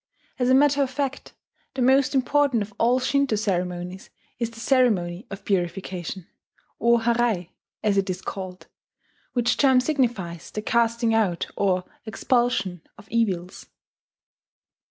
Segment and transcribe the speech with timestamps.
[0.39, 1.33] As a matter of fact,
[1.75, 6.25] the most important of all Shinto ceremonies is the ceremony of purification,
[6.79, 7.51] o harai,
[7.83, 8.65] as it is called,
[9.33, 13.67] which term signifies the casting out or expulsion of evils